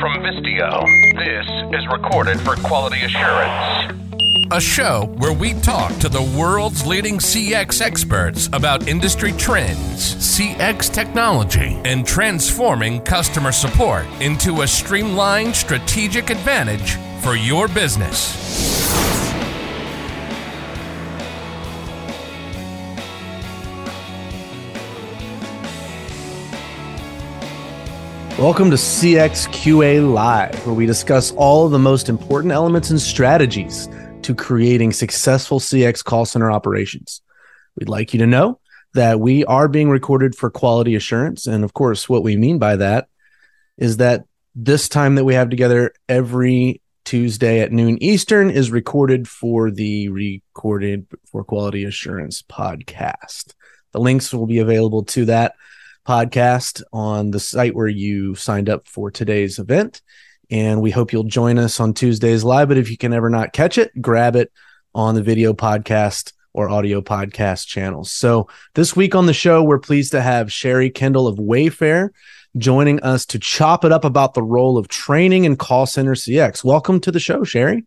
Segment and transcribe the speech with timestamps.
[0.00, 0.84] from Vistio.
[1.16, 3.92] This is recorded for quality assurance.
[4.52, 10.92] A show where we talk to the world's leading CX experts about industry trends, CX
[10.92, 18.87] technology, and transforming customer support into a streamlined strategic advantage for your business.
[28.38, 33.88] Welcome to CXQA Live, where we discuss all of the most important elements and strategies
[34.22, 37.20] to creating successful CX call center operations.
[37.74, 38.60] We'd like you to know
[38.94, 41.48] that we are being recorded for quality assurance.
[41.48, 43.08] And of course, what we mean by that
[43.76, 44.24] is that
[44.54, 50.10] this time that we have together every Tuesday at noon Eastern is recorded for the
[50.10, 53.54] recorded for quality assurance podcast.
[53.90, 55.56] The links will be available to that
[56.08, 60.00] podcast on the site where you signed up for today's event.
[60.48, 62.68] And we hope you'll join us on Tuesdays live.
[62.68, 64.50] But if you can ever not catch it, grab it
[64.94, 68.10] on the video podcast or audio podcast channels.
[68.10, 72.08] So this week on the show, we're pleased to have Sherry Kendall of Wayfair
[72.56, 76.64] joining us to chop it up about the role of training in call center CX.
[76.64, 77.84] Welcome to the show, Sherry.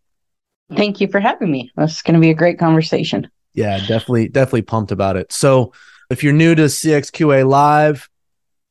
[0.75, 1.71] Thank you for having me.
[1.75, 3.31] This is going to be a great conversation.
[3.55, 5.33] Yeah, definitely, definitely pumped about it.
[5.33, 5.73] So
[6.11, 8.10] if you're new to CXQA Live,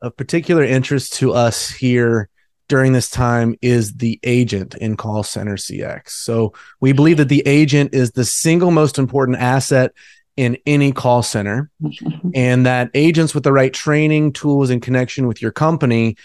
[0.02, 2.28] of particular interest to us here
[2.68, 6.10] during this time is the agent in call center CX.
[6.10, 6.96] So we mm-hmm.
[6.96, 9.92] believe that the agent is the single most important asset
[10.36, 12.30] in any call center mm-hmm.
[12.34, 16.16] and that agents with the right training tools and connection with your company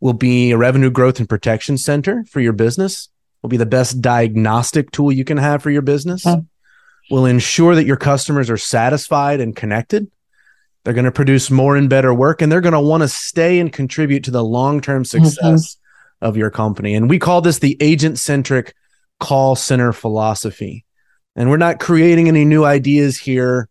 [0.00, 3.08] will be a revenue growth and protection center for your business
[3.42, 7.14] will be the best diagnostic tool you can have for your business mm-hmm.
[7.14, 10.10] will ensure that your customers are satisfied and connected
[10.84, 13.60] they're going to produce more and better work, and they're going to want to stay
[13.60, 15.24] and contribute to the long term mm-hmm.
[15.24, 16.26] success mm-hmm.
[16.26, 16.94] of your company.
[16.94, 18.74] And we call this the agent centric
[19.20, 20.84] call center philosophy.
[21.36, 23.68] And we're not creating any new ideas here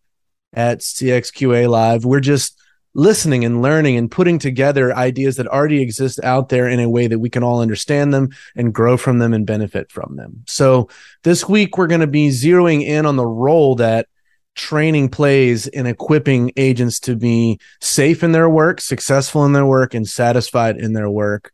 [0.54, 2.06] at CXQA Live.
[2.06, 2.58] We're just
[2.94, 7.08] listening and learning and putting together ideas that already exist out there in a way
[7.08, 10.44] that we can all understand them and grow from them and benefit from them.
[10.48, 10.90] So
[11.24, 14.08] this week, we're going to be zeroing in on the role that
[14.56, 19.94] training plays in equipping agents to be safe in their work, successful in their work,
[19.94, 21.52] and satisfied in their work.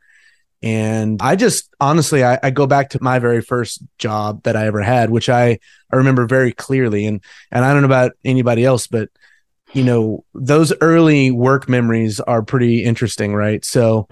[0.63, 4.65] And I just honestly, I, I, go back to my very first job that I
[4.65, 5.59] ever had, which I,
[5.91, 7.05] I remember very clearly.
[7.05, 7.21] And
[7.51, 9.09] and I don't know about anybody else, but
[9.73, 13.63] you know, those early work memories are pretty interesting, right?
[13.63, 14.07] So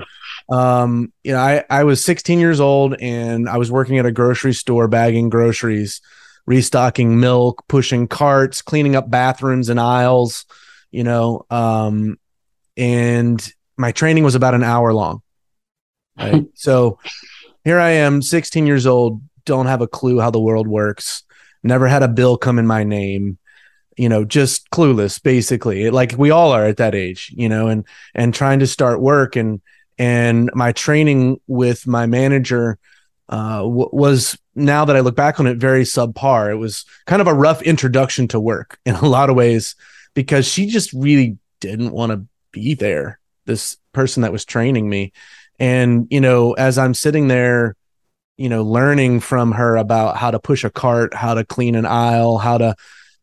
[0.50, 4.12] um, you know, I, I was 16 years old and I was working at a
[4.12, 6.02] grocery store bagging groceries
[6.45, 10.45] restocking milk, pushing carts, cleaning up bathrooms and aisles,
[10.91, 11.45] you know.
[11.50, 12.19] Um,
[12.78, 15.22] and my training was about an hour long.
[16.17, 16.45] Right.
[16.53, 17.00] so
[17.63, 21.23] here I am, 16 years old, don't have a clue how the world works,
[21.63, 23.38] never had a bill come in my name
[23.97, 27.85] you know just clueless basically like we all are at that age you know and
[28.13, 29.61] and trying to start work and
[29.97, 32.78] and my training with my manager
[33.29, 36.51] uh, w- was now that I look back on it very subpar.
[36.51, 39.75] It was kind of a rough introduction to work in a lot of ways
[40.13, 43.19] because she just really didn't want to be there.
[43.45, 45.13] This person that was training me,
[45.59, 47.75] and you know, as I'm sitting there,
[48.37, 51.85] you know, learning from her about how to push a cart, how to clean an
[51.85, 52.75] aisle, how to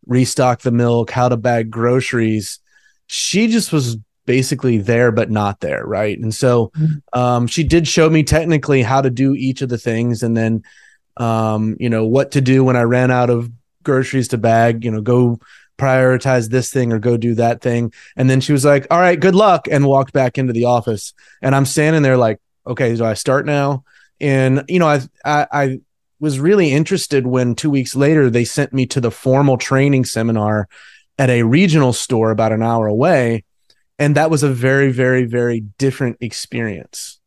[0.06, 2.60] restock the milk, how to bag groceries,
[3.06, 3.96] she just was
[4.26, 6.18] basically there but not there right?
[6.18, 7.18] And so mm-hmm.
[7.18, 10.62] um, she did show me technically how to do each of the things and then
[11.16, 13.50] um, you know what to do when i ran out of
[13.82, 15.38] groceries to bag you know go
[15.78, 17.92] prioritize this thing or go do that thing.
[18.16, 21.12] And then she was like all right good luck and walked back into the office.
[21.40, 23.84] And i'm standing there like okay so i start now?
[24.20, 25.80] And you know i i, I
[26.20, 30.68] was really interested when two weeks later they sent me to the formal training seminar
[31.18, 33.44] at a regional store about an hour away
[34.02, 37.20] and that was a very very very different experience.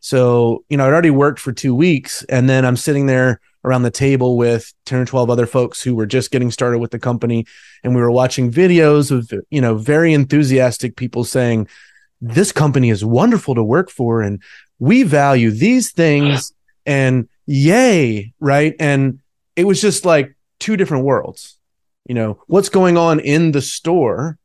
[0.00, 3.82] So you know i'd already worked for two weeks and then i'm sitting there around
[3.82, 6.98] the table with 10 or 12 other folks who were just getting started with the
[6.98, 7.46] company.
[7.82, 11.68] And we were watching videos of you know very enthusiastic people saying
[12.20, 14.42] this company is wonderful to work for and
[14.78, 16.52] we value these things
[16.84, 18.74] and yay right?
[18.78, 19.20] And
[19.56, 21.58] it was just like two different worlds.
[22.04, 24.38] You know what's going on in the store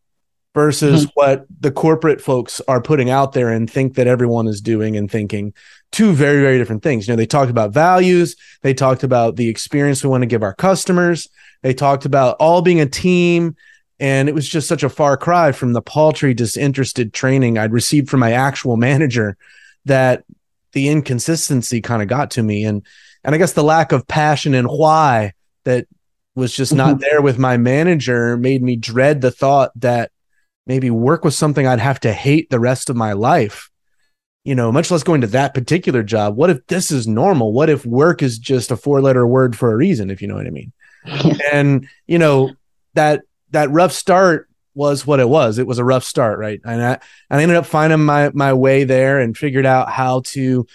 [0.53, 1.11] versus mm-hmm.
[1.13, 5.09] what the corporate folks are putting out there and think that everyone is doing and
[5.09, 5.53] thinking.
[5.91, 7.07] Two very very different things.
[7.07, 8.35] You know they talked about values.
[8.61, 11.29] They talked about the experience we want to give our customers.
[11.61, 13.55] They talked about all being a team.
[14.01, 18.09] And it was just such a far cry from the paltry disinterested training i'd received
[18.09, 19.35] from my actual manager
[19.85, 20.23] that
[20.71, 22.63] the inconsistency kind of got to me.
[22.63, 22.85] And
[23.23, 25.33] and I guess the lack of passion and why
[25.65, 25.87] that
[26.35, 26.99] was just not Mhm.
[27.01, 30.11] there with my manager made me dread the thought that
[30.69, 33.71] maybe work with something I'd have to hate the rest of my life.
[34.45, 36.37] You know, much less going to that particular job.
[36.37, 37.51] What if this is normal?
[37.51, 40.35] What if work is just a four letter word for a reason, if you know
[40.35, 40.71] what I mean?
[41.51, 42.51] and you know,
[42.93, 45.57] that that rough start was what it was.
[45.57, 46.61] It was a rough start, right?
[46.63, 46.99] And I,
[47.31, 50.67] I ended up finding my my way there and figured out how to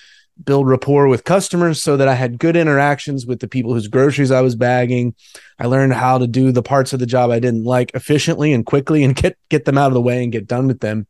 [0.43, 4.31] build rapport with customers so that I had good interactions with the people whose groceries
[4.31, 5.15] I was bagging.
[5.59, 8.67] I learned how to do the parts of the job I didn't like efficiently and
[8.67, 11.07] quickly and get get them out of the way and get done with them.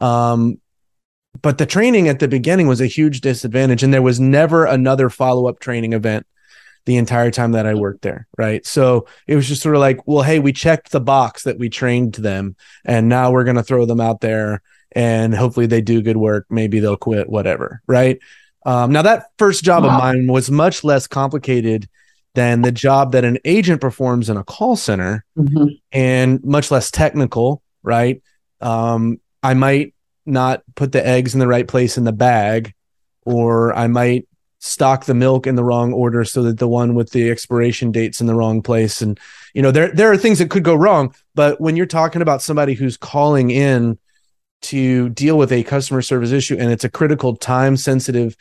[0.00, 0.60] Um
[1.42, 5.10] but the training at the beginning was a huge disadvantage and there was never another
[5.10, 6.26] follow-up training event
[6.86, 8.64] the entire time that I worked there, right?
[8.64, 11.68] So it was just sort of like, well, hey, we checked the box that we
[11.68, 14.62] trained them and now we're going to throw them out there
[14.92, 18.18] and hopefully they do good work, maybe they'll quit, whatever, right?
[18.66, 21.88] Um, now that first job of mine was much less complicated
[22.34, 25.68] than the job that an agent performs in a call center Mhm.
[25.92, 28.20] and much less technical, right?
[28.60, 29.94] Um, I might
[30.26, 32.74] not put the eggs in the right place in the bag,
[33.24, 34.26] or I might
[34.58, 38.20] stock the milk in the wrong order so that the one with the expiration dates
[38.20, 39.00] in the wrong place.
[39.00, 39.18] And
[39.54, 42.42] you know, there there are things that could go wrong, but when you're talking about
[42.42, 43.96] somebody who's calling in
[44.66, 48.36] to deal with a customer service issue and it's a critical time sensitive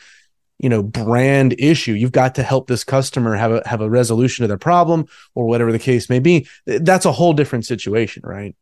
[0.60, 1.94] you know brand issue.
[1.94, 5.46] You've got to help this customer have a have a resolution to their problem or
[5.46, 6.48] whatever the case may be.
[6.66, 8.56] That's a whole different situation right?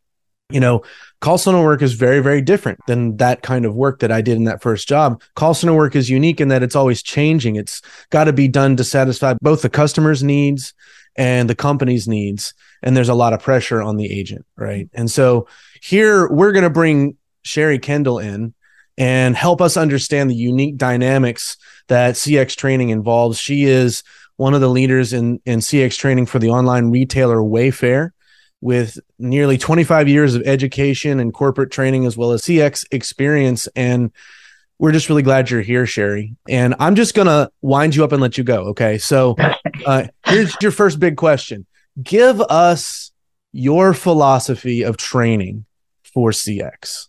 [0.50, 0.84] You know
[1.22, 4.38] call center work is very very different than that kind of work that i did
[4.38, 5.22] in that first job.
[5.36, 7.56] Call center work is unique in that it's always changing.
[7.56, 10.74] It's got to be done to satisfy both the customer's needs
[11.16, 14.90] and the company's needs and there's a lot of pressure on the agent right?
[14.94, 15.48] And so
[15.82, 18.54] here we're going to bring sherry kendall in
[18.98, 21.58] and help us understand the unique dynamics
[21.88, 23.40] that cx training involves.
[23.40, 24.04] She is
[24.38, 28.12] one of the leaders in in cx training for the online retailer wayfair
[28.62, 33.68] with nearly 25 years of education and corporate training as well as cx experience.
[33.76, 34.12] And
[34.80, 36.36] we're just really glad you're here sherry.
[36.48, 38.98] And i'm just gonna wind you up and let you go okay?
[38.98, 39.36] So
[39.86, 41.66] uh, here's your first big question.
[42.02, 43.12] Give us
[43.52, 45.66] your philosophy of training
[46.14, 47.08] for cx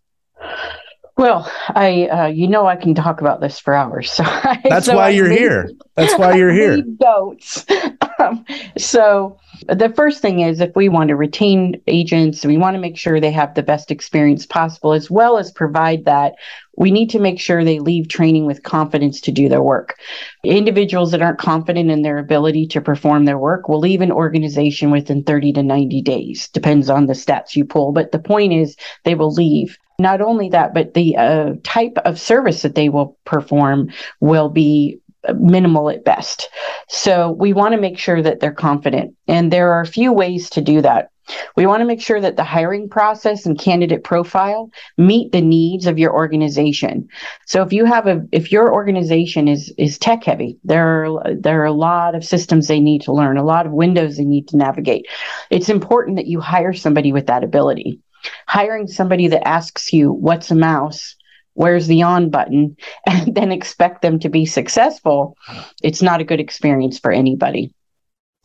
[1.17, 4.11] Well, I, uh, you know, I can talk about this for hours.
[4.11, 7.65] So I- that's so why I you're here that's why you're here Notes.
[8.19, 8.45] um,
[8.77, 9.39] so
[9.69, 13.21] the first thing is, if we want to retain agents, we want to make sure
[13.21, 16.35] they have the best experience possible, as well as provide that.
[16.77, 19.97] We need to make sure they leave training with confidence to do their work.
[20.43, 24.91] Individuals that aren't confident in their ability to perform their work will leave an organization
[24.91, 27.93] within 30 to 90 days, depends on the stats you pull.
[27.93, 29.79] But the point is, they will leave.
[29.99, 35.01] Not only that, but the uh, type of service that they will perform will be
[35.39, 36.49] minimal at best.
[36.89, 39.15] So we want to make sure that they're confident.
[39.29, 41.11] And there are a few ways to do that.
[41.57, 45.87] We want to make sure that the hiring process and candidate profile meet the needs
[45.87, 47.09] of your organization.
[47.47, 51.63] So if you have a if your organization is is tech heavy, there are there
[51.63, 54.49] are a lot of systems they need to learn, a lot of windows they need
[54.49, 55.07] to navigate.
[55.49, 58.01] It's important that you hire somebody with that ability.
[58.47, 61.17] Hiring somebody that asks you what's a mouse,
[61.55, 62.77] where's the on button,
[63.07, 65.37] and then expect them to be successful,
[65.83, 67.73] it's not a good experience for anybody.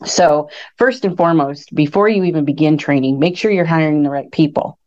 [0.04, 4.30] So, first and foremost, before you even begin training, make sure you're hiring the right
[4.32, 4.78] people.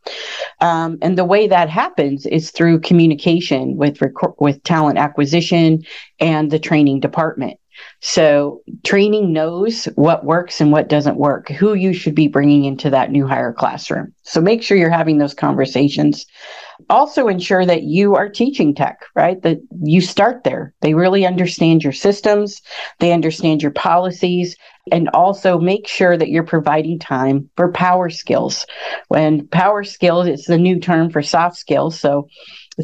[0.60, 5.84] Um, and the way that happens is through communication with rec- with talent acquisition
[6.20, 7.60] and the training department.
[8.06, 12.90] So, training knows what works and what doesn't work, who you should be bringing into
[12.90, 14.14] that new hire classroom.
[14.24, 16.26] So, make sure you're having those conversations
[16.90, 19.42] also ensure that you are teaching tech, right?
[19.44, 20.74] That you start there.
[20.82, 22.62] They really understand your systems,
[23.00, 24.58] they understand your policies,
[24.92, 28.66] and also make sure that you're providing time for power skills.
[29.08, 31.98] When power skills is the new term for soft skills.
[32.00, 32.28] So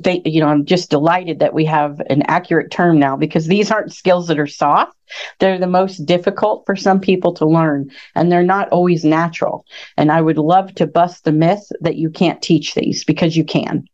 [0.06, 3.94] you know, I'm just delighted that we have an accurate term now because these aren't
[3.94, 4.96] skills that are soft.
[5.40, 9.66] They're the most difficult for some people to learn, and they're not always natural.
[9.98, 13.44] And I would love to bust the myth that you can't teach these because you
[13.44, 13.86] can.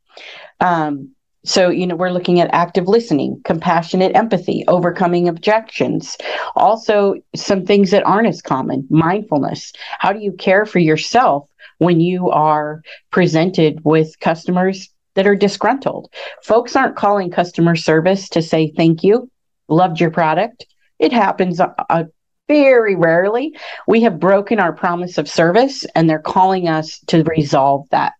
[0.60, 6.18] Um, so, you know, we're looking at active listening, compassionate empathy, overcoming objections.
[6.56, 9.72] Also, some things that aren't as common mindfulness.
[10.00, 11.48] How do you care for yourself
[11.78, 16.12] when you are presented with customers that are disgruntled?
[16.44, 19.30] Folks aren't calling customer service to say thank you,
[19.68, 20.66] loved your product.
[21.00, 22.06] It happens uh, uh,
[22.48, 23.56] very rarely.
[23.88, 28.14] We have broken our promise of service and they're calling us to resolve that.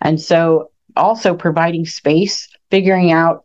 [0.00, 3.44] And so, also providing space, figuring out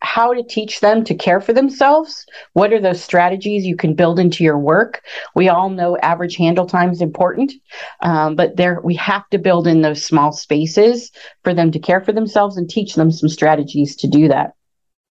[0.00, 2.24] how to teach them to care for themselves.
[2.52, 5.02] What are those strategies you can build into your work?
[5.34, 7.52] We all know average handle time is important,
[8.00, 11.10] um, but there we have to build in those small spaces
[11.42, 14.52] for them to care for themselves and teach them some strategies to do that.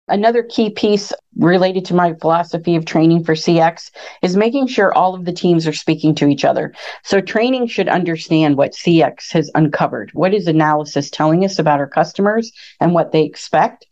[0.09, 3.89] Another key piece related to my philosophy of training for CX
[4.21, 6.73] is making sure all of the teams are speaking to each other.
[7.03, 10.11] So, training should understand what CX has uncovered.
[10.13, 13.85] What is analysis telling us about our customers and what they expect?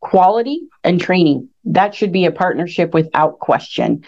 [0.00, 4.04] Quality and training, that should be a partnership without question.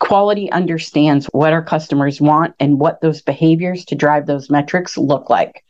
[0.00, 5.30] Quality understands what our customers want and what those behaviors to drive those metrics look
[5.30, 5.64] like.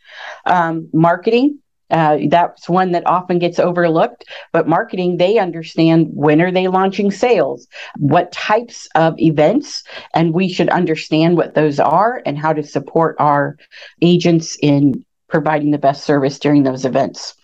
[0.47, 1.59] Um, marketing,
[1.93, 7.11] uh, that's one that often gets overlooked but marketing they understand when are they launching
[7.11, 12.63] sales what types of events and we should understand what those are and how to
[12.63, 13.59] support our
[14.01, 17.35] agents in providing the best service during those events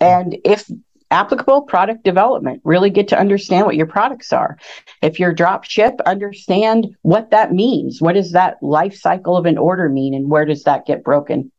[0.00, 0.70] and if
[1.10, 2.60] applicable product development.
[2.64, 4.58] Really get to understand what your products are.
[5.02, 8.00] If you're drop ship understand what that means.
[8.00, 11.52] What does that life cycle of an order mean and where does that get broken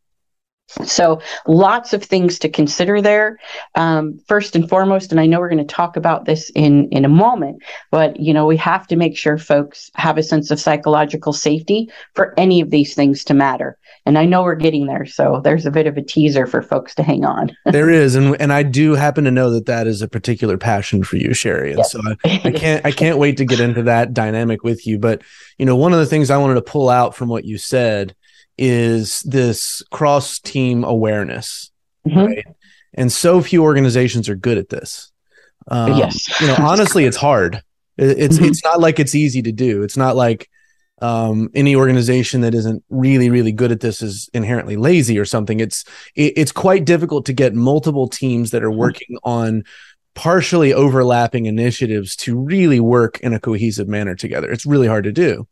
[0.68, 3.40] so lots of things to consider there.
[3.76, 7.06] Um, first and foremost, and I know we're going to talk about this in in
[7.06, 10.60] a moment, but you know we have to make sure folks have a sense of
[10.60, 13.78] psychological safety for any of these things to matter.
[14.06, 16.96] And I know we're getting there, so there's a bit of a teaser for folks
[16.96, 17.56] to hang on.
[17.66, 21.04] there is, and and I do happen to know that that is a particular passion
[21.04, 21.92] for you, Sherry, and yes.
[21.94, 25.00] so I, I can't I can't wait to get into that dynamic with you.
[25.00, 25.22] But
[25.58, 28.16] you know, one of the things I wanted to pull out from what you said
[28.58, 31.72] is this cross team awareness,
[32.08, 32.18] mm-hmm.
[32.18, 32.46] right?
[32.94, 35.12] And so few organizations are good at this.
[35.68, 37.62] Um, yes, you know, honestly, it's hard.
[37.98, 38.46] It's mm-hmm.
[38.46, 39.84] it's not like it's easy to do.
[39.84, 40.50] It's not like
[41.02, 45.60] um, any organization that isn't really really good at this is inherently lazy or something.
[45.60, 45.84] It's
[46.16, 48.80] it, it's quite difficult to get multiple teams that are mm-hmm.
[48.80, 49.64] working on
[50.16, 54.50] partially overlapping initiatives to really work in a cohesive manner together.
[54.50, 55.48] It's really hard to do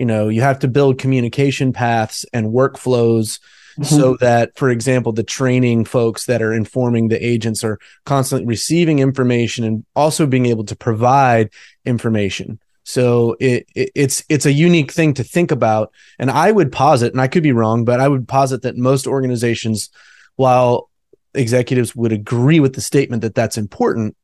[0.00, 3.38] you know you have to build communication paths and workflows
[3.78, 3.84] mm-hmm.
[3.84, 8.98] so that for example the training folks that are informing the agents are constantly receiving
[8.98, 11.50] information and also being able to provide
[11.84, 16.72] information so it, it, it's it's a unique thing to think about and i would
[16.72, 19.90] posit and i could be wrong but i would posit that most organizations
[20.36, 20.88] while
[21.34, 24.16] executives would agree with the statement that that's important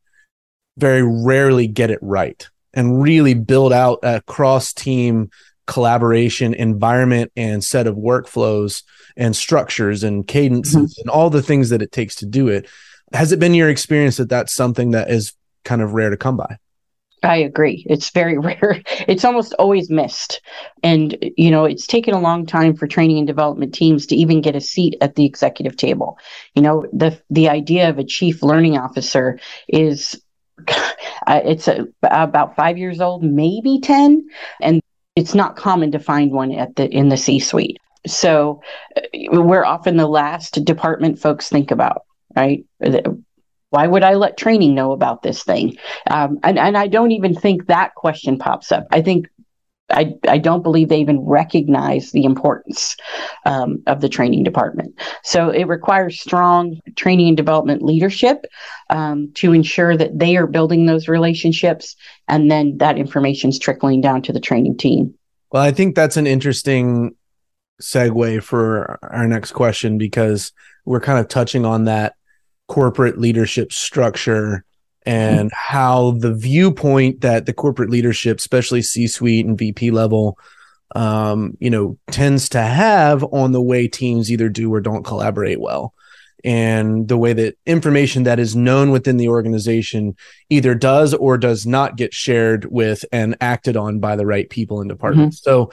[0.78, 5.30] very rarely get it right and really build out a cross team
[5.66, 8.82] collaboration environment and set of workflows
[9.16, 11.00] and structures and cadences mm-hmm.
[11.00, 12.68] and all the things that it takes to do it
[13.12, 15.32] has it been your experience that that's something that is
[15.64, 16.58] kind of rare to come by
[17.23, 17.85] I agree.
[17.88, 18.82] It's very rare.
[19.08, 20.40] It's almost always missed.
[20.82, 24.40] And, you know, it's taken a long time for training and development teams to even
[24.40, 26.18] get a seat at the executive table.
[26.54, 30.20] You know, the the idea of a chief learning officer is
[30.68, 34.28] uh, it's a, about five years old, maybe 10.
[34.61, 34.80] And
[35.16, 37.78] it's not common to find one at the in the C-suite.
[38.06, 38.62] So
[38.96, 39.00] uh,
[39.32, 42.02] we're often the last department folks think about,
[42.37, 42.64] right?
[43.70, 45.76] Why would I let training know about this thing?
[46.08, 48.87] Um, and, and I don't even think that question pops up.
[48.92, 49.26] I think
[49.90, 52.97] I, I don't believe they even recognize the importance
[53.45, 54.99] um, of the training department.
[55.23, 58.47] So it requires strong training and development leadership
[58.90, 61.95] um, to ensure that they are building those relationships
[62.26, 65.14] and then that information is trickling down to the training team.
[65.52, 67.14] Well, I think that's an interesting
[67.81, 70.52] segue for our next question because
[70.85, 72.14] we're kind of touching on that
[72.69, 74.64] corporate leadership structure
[75.06, 80.36] and how the viewpoint that the corporate leadership, especially C-suite and VP level,
[80.94, 85.60] um, you know, tends to have on the way teams either do or don't collaborate
[85.60, 85.94] well.
[86.44, 90.16] And the way that information that is known within the organization
[90.50, 94.80] either does or does not get shared with and acted on by the right people
[94.80, 95.40] and departments.
[95.40, 95.50] Mm-hmm.
[95.50, 95.72] So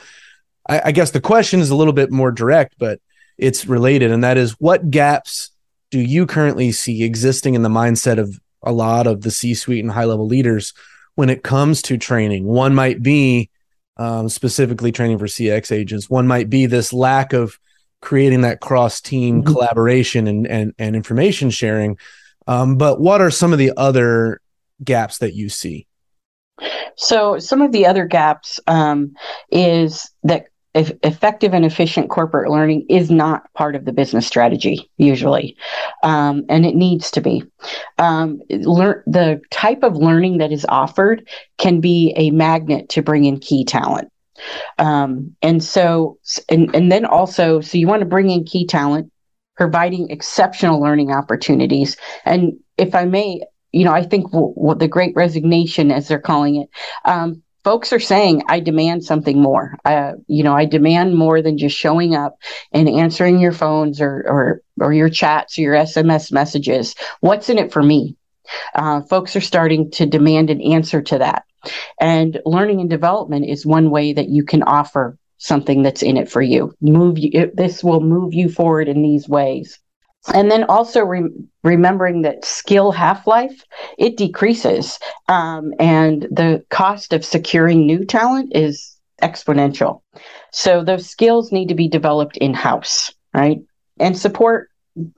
[0.67, 2.99] I, I guess the question is a little bit more direct, but
[3.37, 4.11] it's related.
[4.11, 5.51] And that is what gaps
[5.91, 9.83] do you currently see existing in the mindset of a lot of the C suite
[9.83, 10.73] and high level leaders
[11.15, 12.45] when it comes to training.
[12.45, 13.49] One might be
[13.97, 17.59] um, specifically training for CX agents, one might be this lack of
[18.01, 19.53] creating that cross team mm-hmm.
[19.53, 21.97] collaboration and, and, and information sharing.
[22.47, 24.41] Um, but what are some of the other
[24.83, 25.87] gaps that you see?
[26.95, 29.15] So, some of the other gaps um,
[29.49, 35.55] is that effective and efficient corporate learning is not part of the business strategy usually,
[36.03, 37.43] um, and it needs to be.
[37.99, 41.27] Um, lear- the type of learning that is offered
[41.57, 44.09] can be a magnet to bring in key talent.
[44.79, 46.17] Um, and so,
[46.49, 49.11] and, and then also, so you want to bring in key talent,
[49.55, 51.95] providing exceptional learning opportunities.
[52.25, 56.19] And if I may, you know, I think w- w- the great resignation, as they're
[56.19, 56.69] calling it,
[57.05, 59.77] um, folks are saying, I demand something more.
[59.85, 62.37] Uh, you know, I demand more than just showing up
[62.71, 66.95] and answering your phones or, or, or your chats or your SMS messages.
[67.21, 68.17] What's in it for me?
[68.75, 71.45] Uh, folks are starting to demand an answer to that.
[71.99, 76.29] And learning and development is one way that you can offer something that's in it
[76.29, 76.73] for you.
[76.81, 79.79] Move you, it, this will move you forward in these ways.
[80.33, 81.29] And then also re-
[81.63, 83.63] remembering that skill half life
[83.97, 90.01] it decreases, um, and the cost of securing new talent is exponential.
[90.51, 93.59] So those skills need to be developed in house, right?
[93.99, 94.69] And support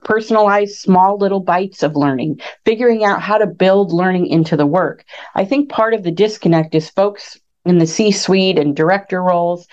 [0.04, 5.04] personalized small little bites of learning, figuring out how to build learning into the work.
[5.34, 9.66] I think part of the disconnect is folks in the C suite and director roles,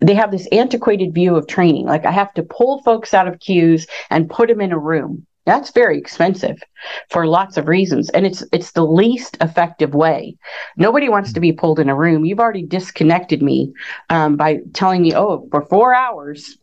[0.00, 1.86] they have this antiquated view of training.
[1.86, 5.26] Like I have to pull folks out of queues and put them in a room.
[5.44, 6.62] That's very expensive
[7.08, 8.10] for lots of reasons.
[8.10, 10.36] And it's it's the least effective way.
[10.76, 12.24] Nobody wants to be pulled in a room.
[12.24, 13.72] You've already disconnected me
[14.10, 16.58] um, by telling me, oh, for four hours,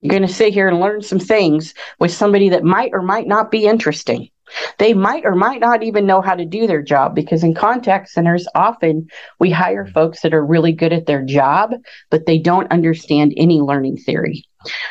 [0.00, 3.26] you're going to sit here and learn some things with somebody that might or might
[3.26, 4.30] not be interesting.
[4.78, 8.08] They might or might not even know how to do their job because in contact
[8.10, 11.72] centers, often we hire folks that are really good at their job,
[12.10, 14.44] but they don't understand any learning theory.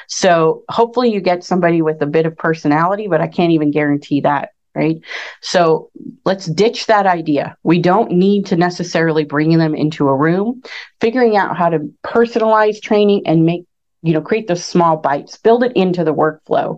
[0.07, 4.21] So hopefully you get somebody with a bit of personality, but I can't even guarantee
[4.21, 4.49] that.
[4.75, 5.01] Right.
[5.41, 5.89] So
[6.23, 7.57] let's ditch that idea.
[7.63, 10.61] We don't need to necessarily bring them into a room.
[11.01, 13.63] Figuring out how to personalize training and make
[14.03, 16.77] you know create those small bites build it into the workflow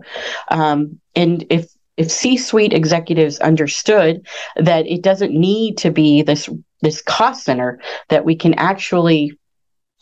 [0.50, 4.26] um, and if if C-suite executives understood
[4.56, 6.48] that it doesn't need to be this
[6.80, 7.78] this cost center
[8.08, 9.38] that we can actually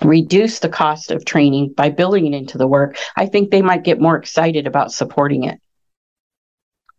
[0.04, 3.82] reduce the cost of training by building it into the work, I think they might
[3.82, 5.58] get more excited about supporting it.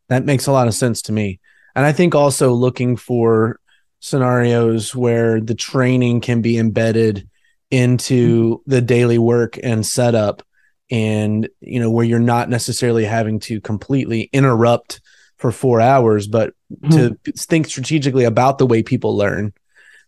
[0.10, 1.40] That makes a lot of sense to me.
[1.78, 3.58] And I think also looking for
[4.02, 7.26] scenarios where the training can be embedded
[7.72, 10.44] into the daily work and setup
[10.92, 15.02] and you know where you're not necessarily having to completely interrupt
[15.38, 16.90] for four hours but mm-hmm.
[16.90, 19.54] to think strategically about the way people learn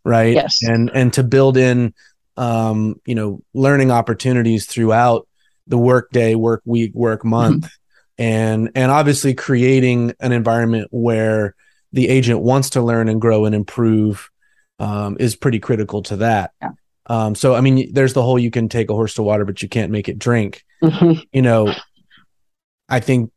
[0.03, 1.93] right yes and and to build in
[2.37, 5.27] um you know learning opportunities throughout
[5.67, 7.29] the work day work week work mm-hmm.
[7.29, 8.23] month mm-hmm.
[8.23, 11.55] and and obviously creating an environment where
[11.93, 14.29] the agent wants to learn and grow and improve
[14.79, 16.69] um, is pretty critical to that yeah.
[17.11, 19.61] Um, so I mean, there's the whole you can take a horse to water, but
[19.61, 20.63] you can't make it drink.
[20.81, 21.19] Mm-hmm.
[21.33, 21.73] You know,
[22.87, 23.33] I think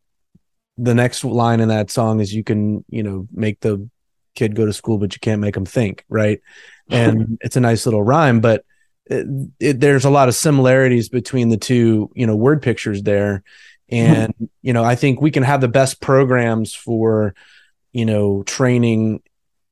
[0.79, 3.89] the next line in that song is you can, you know, make the
[4.37, 6.41] kid go to school, but you can't make them think, right?
[6.89, 8.65] And it's a nice little rhyme, but
[9.07, 9.27] it,
[9.59, 13.43] it, there's a lot of similarities between the two, you know, word pictures there.
[13.89, 14.33] And,
[14.63, 17.35] you know, I think we can have the best programs for,
[17.93, 19.21] you know, training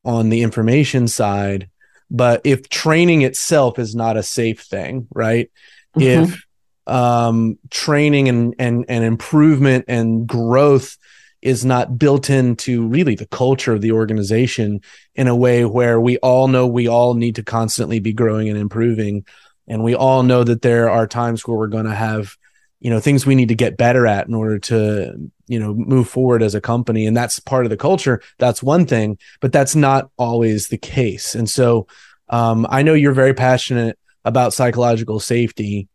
[0.04, 1.68] on the information side
[2.12, 5.50] but if training itself is not a safe thing right
[5.96, 6.24] mm-hmm.
[6.24, 6.44] if
[6.86, 10.96] um, training and and and improvement and growth
[11.40, 14.80] is not built into really the culture of the organization
[15.16, 18.58] in a way where we all know we all need to constantly be growing and
[18.58, 19.24] improving
[19.68, 22.36] and we all know that there are times where we're going to have
[22.82, 26.08] you know things we need to get better at in order to you know move
[26.08, 27.06] forward as a company.
[27.06, 28.20] And that's part of the culture.
[28.38, 31.34] That's one thing but that's not always the case.
[31.34, 31.86] And so
[32.28, 35.88] um, i know you're very passionate about psychological safety.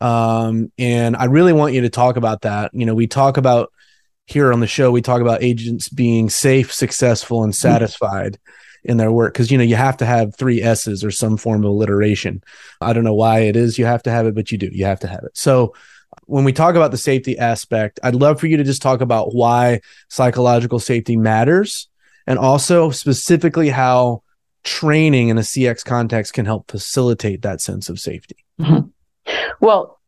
[0.00, 2.72] Um, and i really want you to talk about that.
[2.74, 3.72] You know we talk about
[4.26, 8.38] here on the show we talk about agents being safe successful and satisfied
[8.82, 9.32] in their work.
[9.32, 12.42] Because you know you have to have three s's or some form of alliteration.
[12.80, 14.70] I don't know why it is you have to have it but you do.
[14.72, 15.36] You have to have it.
[15.36, 15.74] So
[16.26, 19.34] when we talk about the safety aspect, I'd love for you to just talk about
[19.34, 21.88] why psychological safety matters
[22.26, 24.22] and also specifically how
[24.64, 28.36] training in a CX context can help facilitate that sense of safety.
[28.60, 28.88] Mm-hmm.
[29.60, 29.98] Well,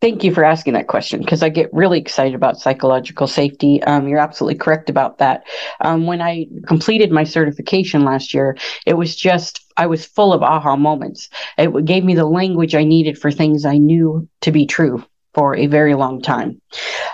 [0.00, 3.82] thank you for asking that question because I get really excited about psychological safety.
[3.84, 5.44] Um, you're absolutely correct about that.
[5.80, 8.56] Um, when I completed my certification last year,
[8.86, 11.28] it was just, I was full of aha moments.
[11.56, 15.56] It gave me the language I needed for things I knew to be true for
[15.56, 16.60] a very long time.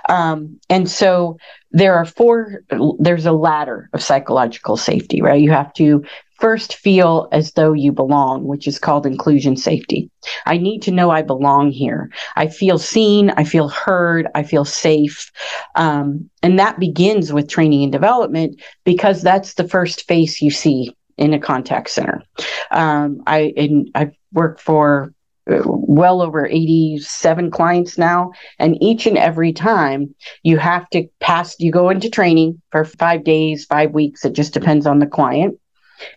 [0.09, 1.37] Um, and so
[1.70, 2.62] there are four,
[2.98, 5.40] there's a ladder of psychological safety, right?
[5.40, 6.05] You have to
[6.38, 10.11] first feel as though you belong, which is called inclusion safety.
[10.44, 12.11] I need to know I belong here.
[12.37, 15.31] I feel seen, I feel heard, I feel safe.
[15.74, 20.94] Um, and that begins with training and development because that's the first face you see
[21.16, 22.22] in a contact center.
[22.70, 23.55] Um, I,
[23.94, 25.14] I've worked for
[25.46, 28.32] well over 87 clients now.
[28.59, 33.24] And each and every time you have to pass, you go into training for five
[33.24, 34.24] days, five weeks.
[34.24, 35.59] It just depends on the client.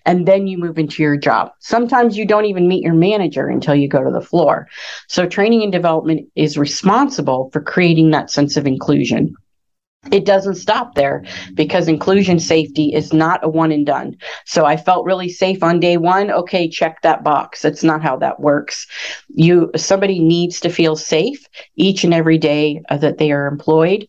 [0.05, 1.51] And then you move into your job.
[1.59, 4.67] Sometimes you don't even meet your manager until you go to the floor.
[5.07, 9.35] So, training and development is responsible for creating that sense of inclusion
[10.11, 14.15] it doesn't stop there because inclusion safety is not a one and done.
[14.45, 16.31] So I felt really safe on day one.
[16.31, 17.61] Okay, check that box.
[17.61, 18.87] That's not how that works.
[19.27, 24.07] You somebody needs to feel safe each and every day uh, that they are employed,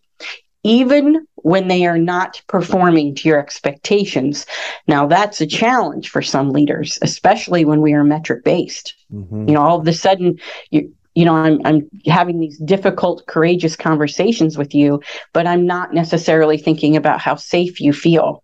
[0.63, 4.47] even when they are not performing to your expectations.
[4.87, 8.95] Now that's a challenge for some leaders, especially when we are metric based.
[9.13, 9.49] Mm-hmm.
[9.49, 10.39] You know, all of a sudden
[10.71, 15.01] you you know I'm I'm having these difficult courageous conversations with you
[15.33, 18.43] but I'm not necessarily thinking about how safe you feel.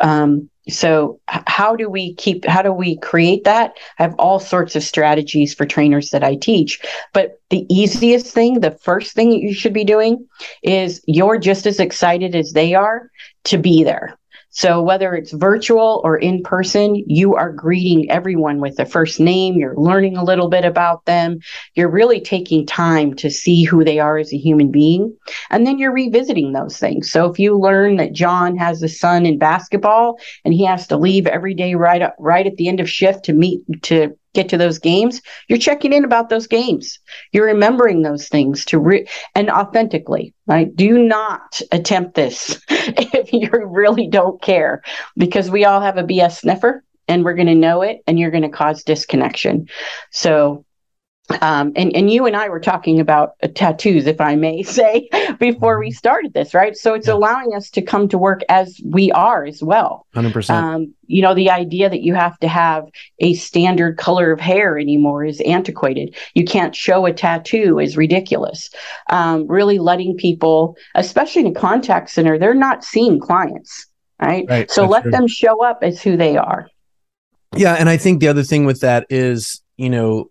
[0.00, 3.72] Um, so how do we keep how do we create that?
[3.98, 6.80] I have all sorts of strategies for trainers that I teach
[7.14, 10.26] but the easiest thing the first thing that you should be doing
[10.62, 13.10] is you're just as excited as they are
[13.44, 14.17] to be there
[14.50, 19.54] so whether it's virtual or in person, you are greeting everyone with a first name.
[19.54, 21.38] You're learning a little bit about them.
[21.74, 25.16] You're really taking time to see who they are as a human being.
[25.50, 27.10] And then you're revisiting those things.
[27.10, 30.96] So if you learn that John has a son in basketball and he has to
[30.96, 34.48] leave every day right up, right at the end of shift to meet to get
[34.50, 36.98] to those games, you're checking in about those games.
[37.32, 40.34] You're remembering those things to re- and authentically.
[40.46, 40.74] Right?
[40.74, 42.60] Do not attempt this
[43.32, 44.82] you really don't care,
[45.16, 48.30] because we all have a BS sniffer, and we're going to know it, and you're
[48.30, 49.68] going to cause disconnection.
[50.10, 50.64] So
[51.42, 55.08] um, and, and you and I were talking about uh, tattoos, if I may say,
[55.38, 55.94] before we mm-hmm.
[55.94, 56.76] started this, right?
[56.76, 57.14] So it's yeah.
[57.14, 60.06] allowing us to come to work as we are as well.
[60.14, 60.50] 100%.
[60.50, 62.84] Um, you know, the idea that you have to have
[63.18, 66.16] a standard color of hair anymore is antiquated.
[66.34, 68.70] You can't show a tattoo is ridiculous.
[69.10, 73.86] Um, really letting people, especially in a contact center, they're not seeing clients,
[74.20, 74.46] right?
[74.48, 75.10] right so let true.
[75.10, 76.68] them show up as who they are.
[77.56, 77.74] Yeah.
[77.74, 80.28] And I think the other thing with that is, you know,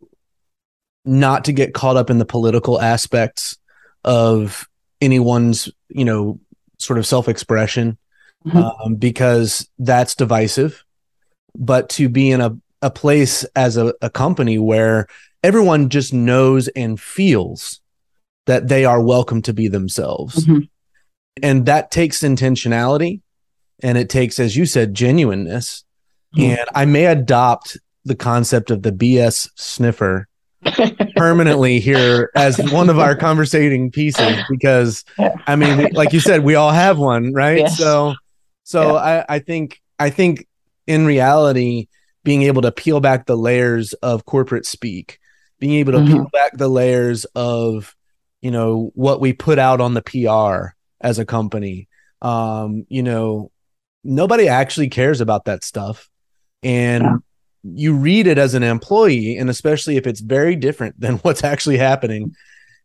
[1.07, 3.57] not to get caught up in the political aspects
[4.03, 4.67] of
[5.01, 6.39] anyone's you know
[6.79, 7.97] sort of self-expression
[8.45, 8.57] mm-hmm.
[8.57, 10.83] um, because that's divisive
[11.55, 15.07] but to be in a, a place as a, a company where
[15.43, 17.81] everyone just knows and feels
[18.45, 20.61] that they are welcome to be themselves mm-hmm.
[21.41, 23.21] and that takes intentionality
[23.81, 25.83] and it takes as you said genuineness
[26.35, 26.51] mm-hmm.
[26.51, 30.27] and i may adopt the concept of the bs sniffer
[31.15, 35.03] permanently here as one of our conversating pieces because.
[35.45, 37.59] I mean, like you said, we all have one, right?
[37.59, 37.77] Yes.
[37.77, 38.15] So,
[38.63, 39.23] so yeah.
[39.29, 40.47] I, I think, I think
[40.85, 41.87] in reality,
[42.23, 45.19] being able to peel back the layers of corporate speak,
[45.59, 46.13] being able to mm-hmm.
[46.13, 47.95] peel back the layers of,
[48.41, 51.87] you know, what we put out on the PR as a company,
[52.21, 53.51] um, you know,
[54.03, 56.09] nobody actually cares about that stuff.
[56.63, 57.15] And yeah
[57.75, 61.77] you read it as an employee, and especially if it's very different than what's actually
[61.77, 62.35] happening,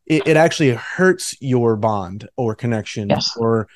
[0.07, 3.37] it, it actually hurts your bond or connection yes.
[3.37, 3.69] or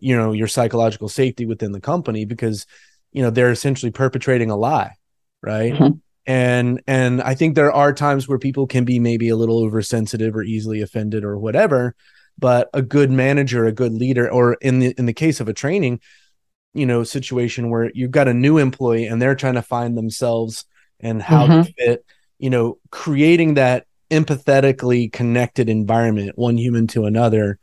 [0.00, 2.66] you know your psychological safety within the company because
[3.12, 4.94] you know they're essentially perpetrating a lie,
[5.42, 5.72] right?
[5.72, 5.98] Mm-hmm.
[6.26, 10.34] And and I think there are times where people can be maybe a little oversensitive
[10.34, 11.94] or easily offended or whatever,
[12.38, 15.54] but a good manager, a good leader, or in the in the case of a
[15.54, 16.00] training,
[16.76, 20.64] you know situation where you've got a new employee and they're trying to find themselves
[21.00, 21.62] and how mm-hmm.
[21.62, 22.04] to fit
[22.38, 27.58] you know creating that empathetically connected environment one human to another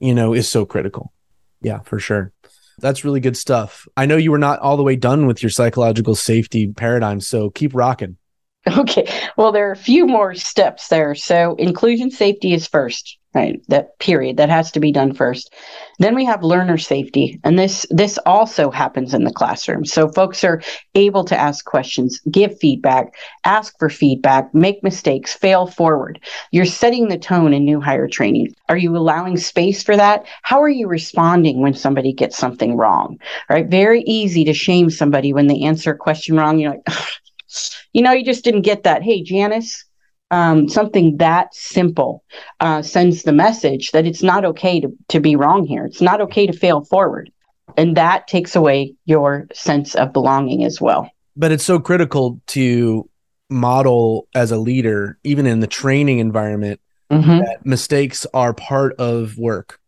[0.00, 1.12] you know is so critical.
[1.60, 2.32] Yeah for sure.
[2.78, 3.88] That's really good stuff.
[3.96, 7.50] I know you were not all the way done with your psychological safety paradigm so
[7.50, 8.16] keep rocking.
[8.68, 9.08] Okay.
[9.36, 11.14] Well there are a few more steps there.
[11.14, 15.54] So inclusion safety is first right that period that has to be done first.
[15.98, 19.84] Then we have learner safety and this this also happens in the classroom.
[19.84, 20.62] So folks are
[20.94, 26.18] able to ask questions give feedback ask for feedback make mistakes fail forward.
[26.50, 28.54] You're setting the tone in new hire training.
[28.68, 30.24] Are you allowing space for that?
[30.42, 33.18] How are you responding when somebody gets something wrong?
[33.50, 33.66] Right?
[33.66, 36.58] Very easy to shame somebody when they answer a question wrong.
[36.58, 36.88] You're like
[37.92, 39.02] you know you just didn't get that.
[39.02, 39.84] Hey janice
[40.30, 42.24] um, something that simple
[42.60, 45.84] uh, sends the message that it's not okay to, to be wrong here.
[45.84, 47.30] It's not okay to fail forward.
[47.76, 51.10] And that takes away your sense of belonging as well.
[51.36, 53.08] But it's so critical to
[53.50, 57.38] model as a leader, even in the training environment, mm-hmm.
[57.38, 59.80] that mistakes are part of work.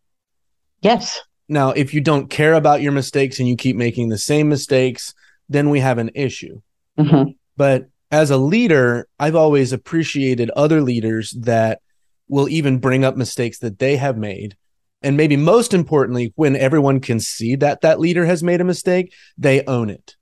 [0.82, 1.20] Yes.
[1.48, 5.14] Now, if you don't care about your mistakes and you keep making the same mistakes,
[5.48, 6.60] then we have an issue.
[6.98, 7.30] Mm-hmm.
[7.56, 11.80] But as a leader, I've always appreciated other leaders that
[12.28, 14.56] will even bring up mistakes that they have made.
[15.02, 19.14] And maybe most importantly, when everyone can see that that leader has made a mistake,
[19.36, 20.16] they own it.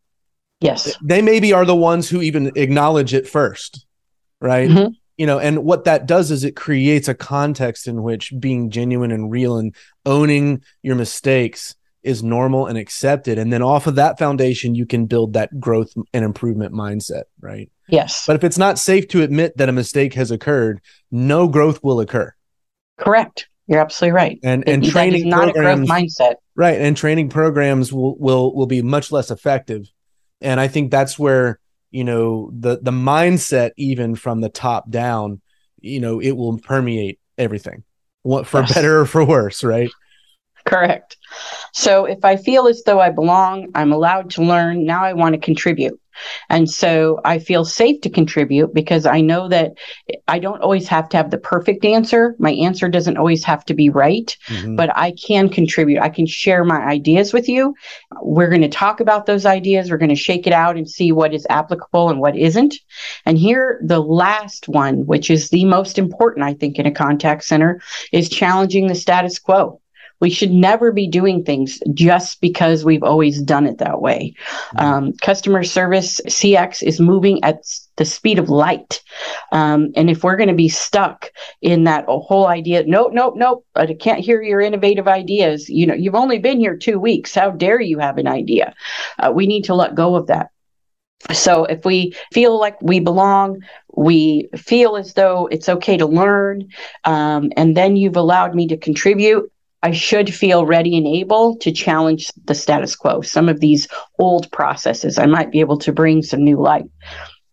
[0.60, 0.96] Yes.
[1.02, 3.86] They maybe are the ones who even acknowledge it first,
[4.40, 4.68] right?
[4.68, 4.94] Mhm.
[5.16, 9.10] You know, and what that does is it creates a context in which being genuine
[9.10, 11.74] and real and owning your mistakes
[12.06, 13.36] is normal and accepted.
[13.38, 17.70] And then off of that foundation, you can build that growth and improvement mindset, right?
[17.88, 18.24] Yes.
[18.26, 22.00] But if it's not safe to admit that a mistake has occurred, no growth will
[22.00, 22.32] occur.
[22.98, 23.48] Correct.
[23.66, 24.38] You're absolutely right.
[24.42, 25.54] And and That is training not a growth
[25.86, 26.34] programs, mindset.
[26.54, 26.80] right?
[26.80, 29.86] And training programs will will will be much less effective.
[30.40, 31.58] And I think that's where
[31.90, 35.40] you know the the mindset, even from the top down,
[35.80, 37.82] you know, it will permeate everything,
[38.22, 38.74] what for Yes.
[38.74, 39.90] better or for worse, right?
[40.66, 41.16] Correct.
[41.72, 44.84] So if I feel as though I belong, I'm allowed to learn.
[44.84, 45.98] Now I want to contribute.
[46.48, 49.74] And so I feel safe to contribute because I know that
[50.26, 52.34] I don't always have to have the perfect answer.
[52.38, 54.76] My answer doesn't always have to be right, Mhm.
[54.76, 56.00] but I can contribute.
[56.00, 57.74] I can share my ideas with you.
[58.22, 59.90] We're going to talk about those ideas.
[59.90, 62.74] We're going to shake it out and see what is applicable and what isn't.
[63.26, 67.44] And here, the last one, which is the most important, I think, in a contact
[67.44, 69.80] center, is challenging the status quo.
[70.20, 74.34] We should never be doing things just because we've always done it that way.
[74.76, 77.62] Um, customer service CX is moving at
[77.96, 79.02] the speed of light.
[79.52, 83.66] Um, and if we're going to be stuck in that whole idea, nope, nope, nope,
[83.74, 85.68] I can't hear your innovative ideas.
[85.68, 87.34] You know, you've only been here two weeks.
[87.34, 88.74] How dare you have an idea?
[89.18, 90.50] Uh, we need to let go of that.
[91.32, 93.62] So if we feel like we belong,
[93.94, 96.68] we feel as though it's okay to learn,
[97.04, 99.50] um, and then you've allowed me to contribute,
[99.86, 103.20] I should feel ready and able to challenge the status quo.
[103.20, 103.86] Some of these
[104.18, 106.86] old processes, I might be able to bring some new light.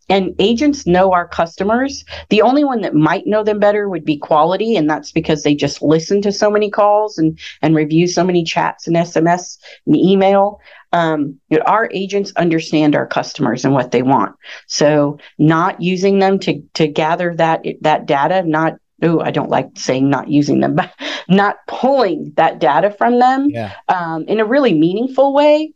[0.09, 2.03] And agents know our customers.
[2.29, 5.53] The only one that might know them better would be quality, and that's because they
[5.53, 9.95] just listen to so many calls and and review so many chats and SMS and
[9.95, 10.59] email.
[10.91, 14.35] Um, our agents understand our customers and what they want.
[14.67, 19.69] So, not using them to to gather that that data, not oh, I don't like
[19.75, 20.91] saying not using them, but
[21.29, 23.73] not pulling that data from them Yeah.
[23.89, 25.73] um, in a really meaningful way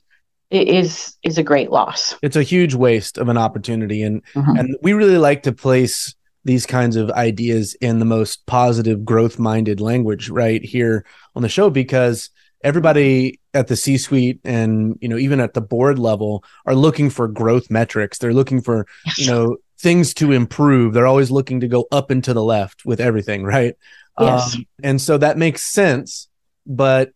[0.49, 2.15] is is a great loss.
[2.21, 4.01] It's a huge waste of an opportunity.
[4.01, 4.59] And Mhm.
[4.59, 9.37] and we really like to place these kinds of ideas in the most positive growth
[9.37, 11.03] minded language right here
[11.35, 12.29] on the show because
[12.63, 17.09] everybody at the c suite and you know even at the board level are looking
[17.09, 18.87] for growth metrics they're looking for
[19.17, 22.85] you know things to improve they're always looking to go up and to the left
[22.85, 23.75] with everything right
[24.19, 24.55] Yes.
[24.55, 26.27] um, and so that makes sense
[26.65, 27.11] but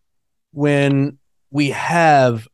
[0.52, 1.18] when
[1.50, 2.46] we have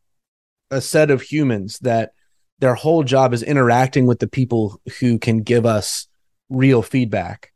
[0.70, 2.12] a set of humans that
[2.58, 6.08] their whole job is interacting with the people who can give us
[6.48, 7.52] real feedback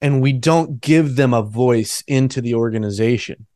[0.00, 3.46] and we don't give them a voice into the organization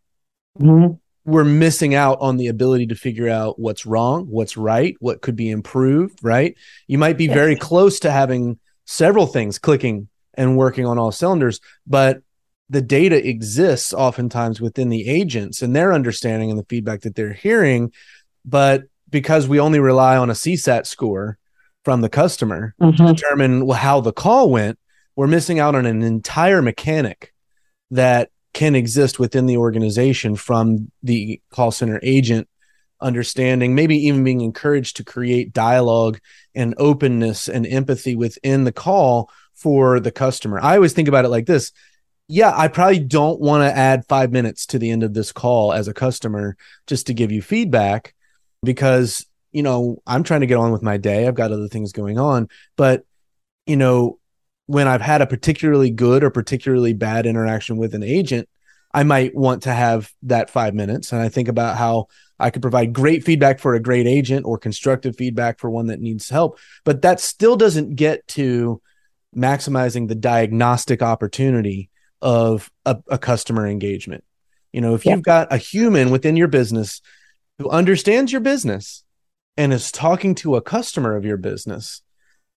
[0.61, 0.99] Mhm.
[1.27, 5.37] We're missing out on the ability to figure out what's wrong what's right what could
[5.37, 6.57] be improved right?
[6.87, 11.61] You might be very close to having several things clicking and working on all cylinders
[11.87, 12.23] but
[12.69, 17.33] the data exists oftentimes within the agents and their understanding and the feedback that they're
[17.33, 17.93] hearing.
[18.45, 21.39] But because we only rely on a csat score
[21.85, 23.07] from the customer Mhm.
[23.15, 24.81] determine how the call went,
[25.15, 27.33] we're missing out on an entire mechanic
[27.93, 32.49] that can exist within the organization from the call center agent
[33.03, 36.19] understanding, maybe even being encouraged to create dialogue
[36.55, 40.59] and openness and empathy within the call for the customer.
[40.59, 41.71] I always think about it like this.
[42.29, 45.75] Yeah, I probably don't want to add five minutes to the end of this call
[45.75, 48.15] as a customer just to give you feedback
[48.63, 51.29] because, you know, I'm trying to get on with my day.
[51.29, 52.49] I've got other things going on.
[52.75, 53.05] But,
[53.67, 54.19] you know,
[54.67, 58.49] when I've had a particularly good or particularly bad interaction with an agent,
[58.93, 61.13] I might want to have that five minutes.
[61.13, 64.59] And I think about how I could provide great feedback for a great agent or
[64.59, 66.59] constructive feedback for one that needs help.
[66.85, 68.81] But that still doesn't get to
[69.37, 71.91] maximizing the diagnostic opportunity
[72.23, 74.25] of a, a customer engagement.
[74.73, 75.15] You know, if Yeah.
[75.15, 77.01] you've got a human within your business
[77.59, 79.05] who understands your business
[79.57, 82.03] and is talking to a customer of your business,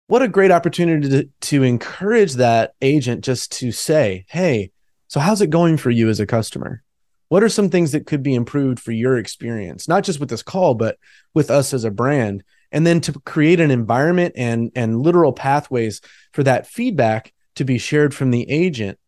[0.08, 4.72] what a great opportunity to, to encourage that agent just to say, Hey,
[5.06, 6.82] so how's it going for you as a customer?
[7.28, 10.42] What are some things that could be improved for your experience, not just with this
[10.42, 10.98] call, but
[11.34, 12.42] with us as a brand?
[12.72, 16.00] And then to create an environment and, and literal pathways
[16.32, 18.98] for that feedback to be shared from the agent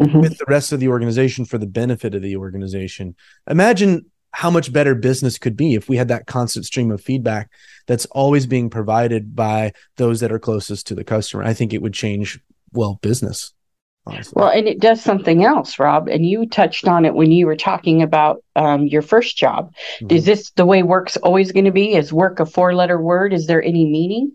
[0.00, 0.22] Mhm.
[0.22, 3.14] with the rest of the organization for the benefit of the organization.
[3.48, 7.50] Imagine how much better business could be if we had that constant stream of feedback
[7.86, 11.42] that's always being provided by those that are closest to the customer.
[11.42, 12.40] I think it would change
[12.72, 13.52] well business.
[14.04, 14.32] Honestly.
[14.34, 16.08] Well, and it does something else, Rob.
[16.08, 19.72] And you touched on it when you were talking about um, your first job.
[20.00, 20.16] Mm-hmm.
[20.16, 21.94] Is this the way work's always going to be?
[21.94, 23.32] Is work a four letter word?
[23.32, 24.32] Is there any meaning?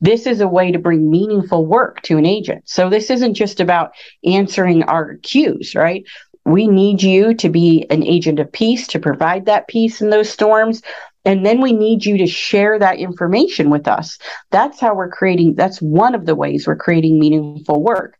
[0.00, 2.68] This is a way to bring meaningful work to an agent.
[2.68, 3.90] So this isn't just about
[4.24, 6.04] answering our queues, right?
[6.44, 10.30] We need you to be an agent of peace to provide that peace in those
[10.30, 10.82] storms.
[11.24, 14.18] And then we need you to share that information with us.
[14.50, 18.16] That's how we're creating, that's one of the ways we're creating meaningful work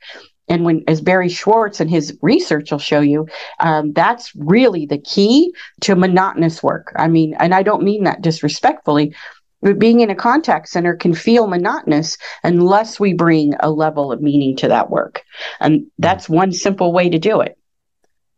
[0.48, 3.26] and when as barry schwartz and his research will show you
[3.60, 8.22] um, that's really the key to monotonous work i mean and i don't mean that
[8.22, 9.14] disrespectfully
[9.60, 14.22] but being in a contact center can feel monotonous unless we bring a level of
[14.22, 15.22] meaning to that work
[15.60, 17.58] and that's one simple way to do it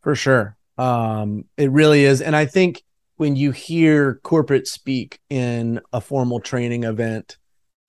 [0.03, 2.83] for sure um, it really is and i think
[3.17, 7.37] when you hear corporate speak in a formal training event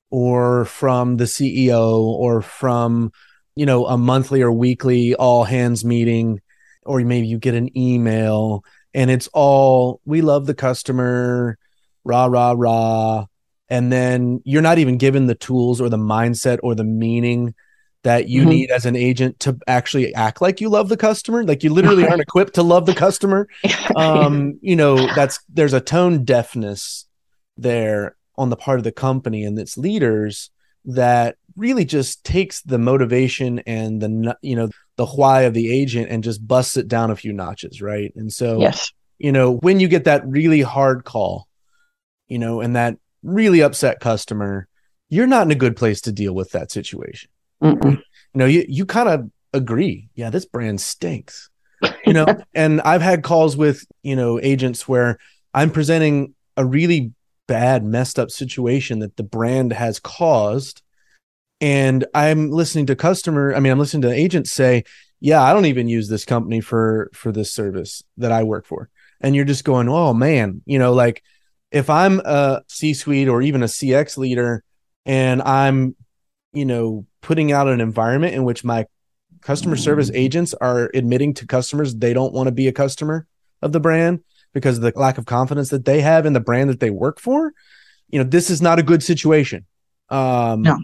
[0.10, 3.12] or from the ceo or from
[3.56, 6.40] you know, a monthly or weekly all hands meeting,
[6.84, 11.58] or maybe you get an email and it's all, we love the customer,
[12.04, 13.26] rah, rah, rah.
[13.70, 17.54] And then you're not even given the tools or the mindset or the meaning
[18.04, 18.50] that you mm-hmm.
[18.50, 21.44] need as an agent to actually act like you love the customer.
[21.44, 23.48] Like you literally aren't equipped to love the customer.
[23.96, 27.06] Um you know that's there's a tone deafness
[27.58, 30.50] there on the part of the company and its leaders
[30.86, 36.10] that really just takes the motivation and the you know the why of the agent
[36.10, 38.14] and just busts it down a few notches right?
[38.16, 38.94] And so yes.
[39.18, 41.48] you know when you get that really hard call
[42.28, 44.68] you know and that really upset customer
[45.10, 47.30] you're not in a good place to deal with that situation
[47.62, 47.98] you
[48.34, 50.10] know you, you kind of agree.
[50.16, 51.50] Yeah this brand stinks.
[52.06, 55.18] You know and i've had calls with you know agents where
[55.54, 57.12] i'm presenting a really
[57.48, 60.84] bad messed up situation that the brand has caused
[61.60, 64.84] and i'm listening to customer i mean i'm listening to agents say
[65.20, 68.90] yeah i don't even use this company for for this service that i work for.
[69.22, 70.62] And you're just going oh man.
[70.66, 71.24] You know like
[71.72, 74.64] if i'm a c-suite or even a cx leader
[75.06, 75.96] and i'm
[76.54, 78.86] you know putting out an environment in which my
[79.42, 83.26] customer service agents are admitting to customers they don't want to be a customer
[83.62, 84.20] of the brand
[84.54, 87.20] because of the lack of confidence that they have in the brand that they work
[87.20, 87.54] for
[88.10, 89.66] you know this is not a good situation
[90.10, 90.78] um no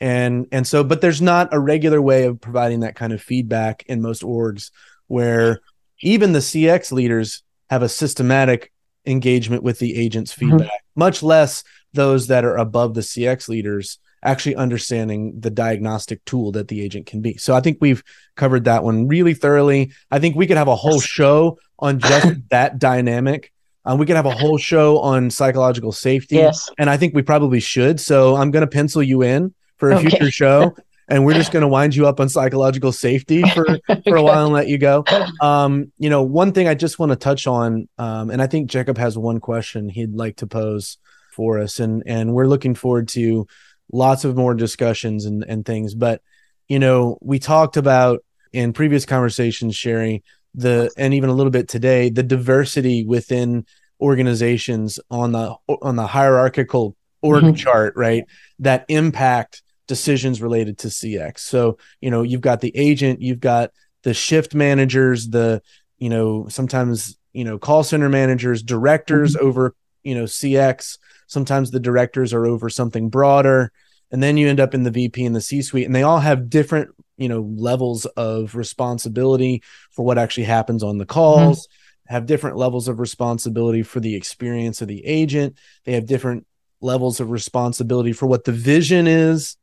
[0.00, 3.84] and and so but there's not a regular way of providing that kind of feedback
[3.86, 4.70] in most orgs
[5.06, 5.60] where
[6.00, 8.72] even the cx leaders have a systematic
[9.06, 10.50] engagement with the agent's mm-hmm.
[10.50, 11.00] feedback mm-hmm.
[11.00, 16.68] much less those that are above the cx leaders actually understanding the diagnostic tool that
[16.68, 18.02] the agent can be so i think we've
[18.36, 22.34] covered that one really thoroughly i think we could have a whole show on just
[22.50, 23.52] that dynamic
[23.84, 27.22] um, we could have a whole show on psychological safety yes and i think we
[27.22, 30.10] probably should so i'm going to pencil you in for a okay.
[30.10, 30.76] future show.
[31.08, 33.66] and we're just going to wind you up on psychological safety for,
[34.04, 35.04] for a while and let you go.
[35.40, 38.70] Um, you know, one thing I just want to touch on, um, and I think
[38.70, 40.98] Jacob has one question he'd like to pose
[41.32, 43.46] for us, and and we're looking forward to
[43.92, 45.94] lots of more discussions and and things.
[45.94, 46.22] But
[46.68, 50.24] you know, we talked about in previous conversations, Sherry,
[50.54, 53.66] the and even a little bit today, the diversity within
[54.00, 57.54] organizations on the on the hierarchical org mm-hmm.
[57.54, 58.24] chart, right?
[58.58, 61.40] That impact decisions related to CX.
[61.40, 63.70] So, you know, you've got the agent, you've got
[64.02, 65.62] the shift managers, the,
[65.98, 69.46] you know, sometimes, you know, call center managers, directors mm-hmm.
[69.46, 70.98] over, you know, CX.
[71.26, 73.72] Sometimes the directors are over something broader.
[74.12, 76.20] And then you end up in the VP and the C suite, and they all
[76.20, 81.66] have different, you know, levels of responsibility for what actually happens on the calls.
[81.66, 81.78] Mm-hmm
[82.12, 85.56] have different levels of responsibility for the experience of the agent.
[85.84, 86.46] They have different
[86.80, 89.56] levels of responsibility for what the vision is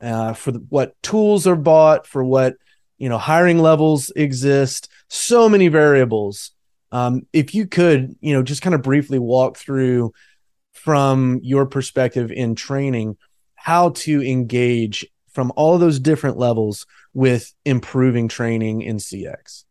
[0.00, 2.54] uh, for the, what tools are bought, for what
[2.98, 4.88] you know hiring levels exist.
[5.08, 6.52] So many variables.
[6.92, 10.12] Um, if you could, you know, just kind of briefly walk through
[10.72, 13.16] from your perspective in training
[13.66, 19.64] how to engage from all those different levels with improving training in CX.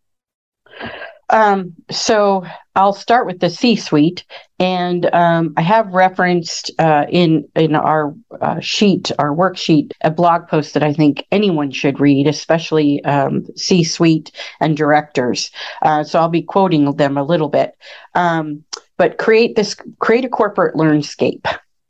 [1.30, 4.26] Um, so I'll start with the C-suite,
[4.60, 10.50] and um, I have referenced uh, in in our uh, sheet, our worksheet, a blog
[10.50, 14.30] post that I think anyone should read, especially um, C-suite
[14.60, 15.52] and directors.
[15.82, 17.78] Uh, so I'll be quoting them a little bit.
[18.14, 18.66] Um,
[18.98, 21.46] but create this, create a corporate learnscape.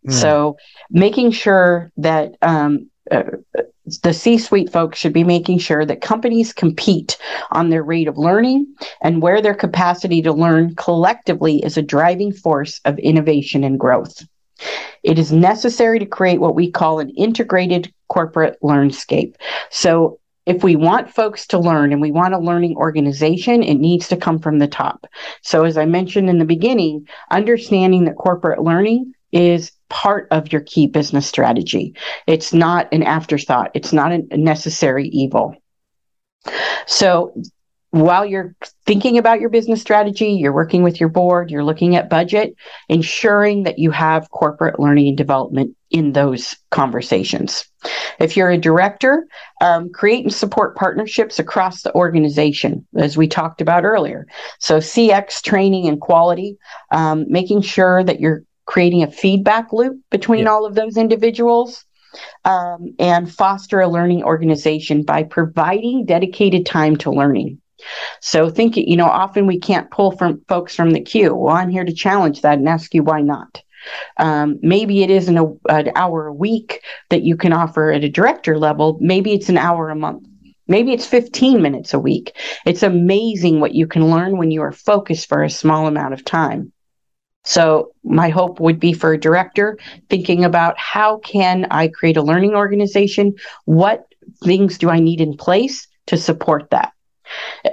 [0.08, 0.14] Mm.
[0.14, 0.58] So
[0.90, 3.24] making sure that um, uh,
[4.02, 7.18] the C suite folks should be making sure that companies compete
[7.52, 8.66] on their rate of learning
[9.02, 14.24] and where their capacity to learn collectively is a driving force of innovation and growth.
[15.04, 19.36] It is necessary to create what we call an integrated corporate learnscape.
[19.70, 24.08] So, if we want folks to learn and we want a learning organization, it needs
[24.10, 25.08] to come from the top.
[25.42, 30.62] So, as I mentioned in the beginning, understanding that corporate learning is part of your
[30.62, 31.94] key business strategy.
[32.26, 35.56] It's not an afterthought, it's not a necessary evil.
[36.88, 37.34] So,
[37.92, 38.54] while you're
[38.86, 42.54] thinking about your business strategy, you're working with your board, you're looking at budget,
[42.90, 47.66] ensuring that you have corporate learning and development in those conversations.
[48.20, 49.26] If you're a director,
[49.62, 54.28] um, create and support partnerships across the organization, as we talked about earlier.
[54.60, 56.58] So, CX training and quality,
[56.92, 60.50] um, making sure that you're creating a feedback loop between yeah.
[60.50, 61.86] all of those individuals.
[62.46, 67.60] Um, and foster a learning organization by providing dedicated time to learning.
[68.22, 71.36] So think, you know, often we can't pull from folks from the queue.
[71.36, 73.62] Well, I'm here to challenge that and ask you why not.
[74.18, 78.10] Um, maybe it isn't a, an hour a week that you can offer at a
[78.10, 78.98] director level.
[79.02, 80.28] Maybe it's an hour a month.
[80.68, 82.36] Maybe it's 15 minutes a week.
[82.66, 86.26] It's amazing what you can learn when you are focused for a small amount of
[86.26, 86.72] time.
[87.46, 89.78] So my hope would be for a director
[90.10, 93.36] thinking about how can I create a learning organization?
[93.66, 94.06] What
[94.44, 96.92] things do I need in place to support that?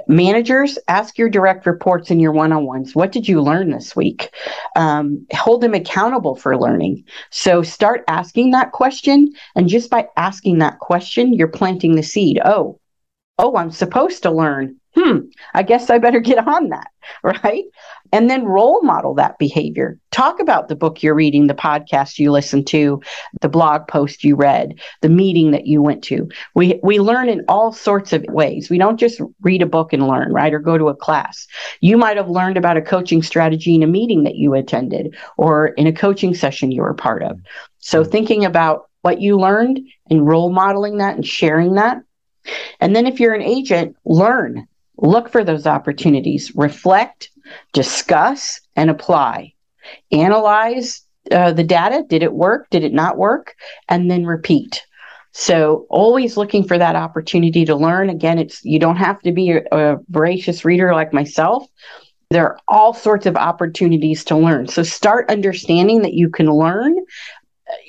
[0.07, 2.95] Managers, ask your direct reports in your one on ones.
[2.95, 4.33] What did you learn this week?
[4.75, 7.03] Um, hold them accountable for learning.
[7.29, 9.33] So start asking that question.
[9.55, 12.39] And just by asking that question, you're planting the seed.
[12.43, 12.79] Oh,
[13.37, 14.77] oh, I'm supposed to learn.
[14.95, 15.19] Hmm,
[15.53, 16.87] I guess I better get on that,
[17.23, 17.63] right?
[18.13, 19.99] And then role model that behavior.
[20.11, 23.01] Talk about the book you're reading, the podcast you listen to,
[23.41, 26.29] the blog post you read, the meeting that you went to.
[26.53, 28.69] We we learn in all sorts of ways.
[28.69, 30.53] We don't just read a book and learn, right?
[30.53, 31.47] Or go to a class.
[31.81, 35.69] You might have learned about a coaching strategy in a meeting that you attended or
[35.69, 37.39] in a coaching session you were part of.
[37.79, 38.11] So mm-hmm.
[38.11, 39.79] thinking about what you learned
[40.11, 41.97] and role modeling that and sharing that.
[42.79, 44.67] And then if you're an agent, learn.
[44.97, 47.31] Look for those opportunities, reflect,
[47.73, 49.53] discuss and apply.
[50.11, 52.03] Analyze uh, the data.
[52.07, 52.69] Did it work?
[52.69, 53.55] Did it not work?
[53.89, 54.83] And then repeat.
[55.33, 58.09] So always looking for that opportunity to learn.
[58.09, 61.65] Again, it's you don't have to be a, a voracious reader like myself.
[62.29, 64.67] There are all sorts of opportunities to learn.
[64.67, 66.97] So start understanding that you can learn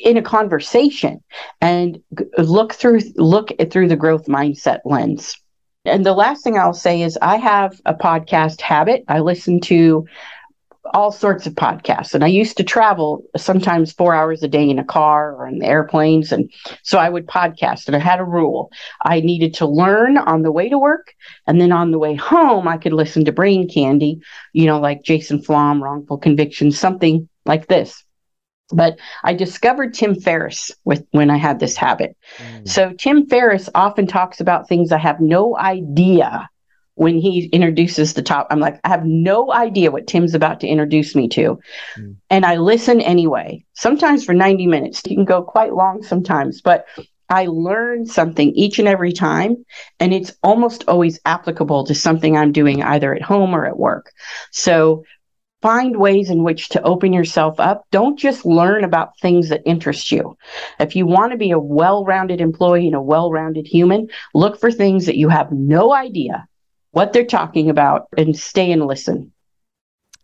[0.02, 1.22] in a conversation
[1.60, 1.98] and
[2.38, 5.36] look through look through the growth mindset lens.
[5.84, 9.04] And the last thing I'll say is I have a podcast habit.
[9.08, 10.06] I listen to
[10.92, 12.14] all sorts of podcasts.
[12.14, 15.58] And I used to travel sometimes four hours a day in a car or in
[15.58, 16.30] the airplanes.
[16.30, 16.50] And
[16.82, 17.86] so I would podcast.
[17.86, 18.70] And I had a rule
[19.02, 21.14] I needed to learn on the way to work.
[21.46, 24.20] And then on the way home, I could listen to Brain Candy,
[24.52, 28.04] you know, like Jason Flom, Wrongful Conviction, something like this.
[28.70, 32.16] But I discovered Tim Ferriss with when I had this habit.
[32.38, 32.68] Mm.
[32.68, 36.48] So Tim Ferriss often talks about things I have no idea
[36.94, 38.46] when he introduces the top.
[38.50, 41.58] I'm like, I have no idea what Tim's about to introduce me to.
[41.98, 42.16] Mm.
[42.30, 45.02] And I listen anyway, sometimes for 90 minutes.
[45.06, 46.86] You can go quite long sometimes, but
[47.28, 49.64] I learn something each and every time,
[49.98, 54.12] and it's almost always applicable to something I'm doing either at home or at work.
[54.52, 55.04] So
[55.64, 57.86] find ways in which to open yourself up.
[57.90, 60.36] Don't just learn about things that interest you.
[60.78, 64.60] If you want to be a well rounded employee and a well rounded human, look
[64.60, 66.46] for things that you have no idea
[66.90, 69.32] what they're talking about and stay and listen.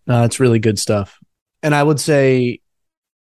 [0.07, 1.19] No, that's really good stuff.
[1.63, 2.61] And I would say,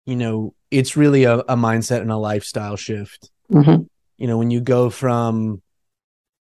[0.04, 3.30] you know, it's really a, a mindset and a lifestyle shift.
[3.50, 3.84] Mm-hmm.
[4.18, 5.62] You know, when you go from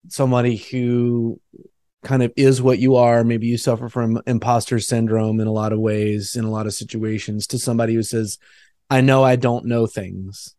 [0.08, 1.40] somebody who
[2.02, 3.24] kind of is what you are.
[3.24, 6.74] Maybe you suffer from imposter syndrome in a lot of ways in a lot of
[6.74, 8.38] situations to somebody who says
[8.90, 10.54] i know i don't know things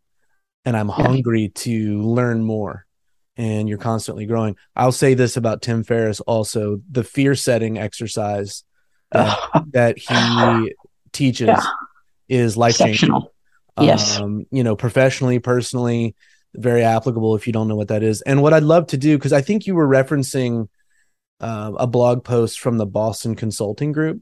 [0.66, 0.96] and i'm yeah.
[0.96, 2.86] hungry to learn more.
[3.38, 4.58] And you're constantly growing.
[4.76, 8.64] I'll say this about tim ferriss also the fear setting exercise
[9.12, 9.40] that,
[9.72, 10.76] that he
[11.14, 11.64] teaches yeah.
[12.28, 13.14] is life changing.
[13.80, 14.20] Yes.
[14.20, 16.16] Um, you know professionally personally
[16.56, 18.22] very applicable if you don't know what that is.
[18.24, 20.68] And what i'd love to do because i think you were referencing
[21.40, 24.22] uh, a blog post from the Boston Consulting Group,